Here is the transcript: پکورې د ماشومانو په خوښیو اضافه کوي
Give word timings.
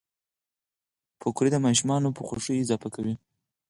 پکورې 1.19 1.49
د 1.51 1.57
ماشومانو 1.65 2.15
په 2.17 2.21
خوښیو 2.27 2.61
اضافه 2.63 2.89
کوي 2.95 3.15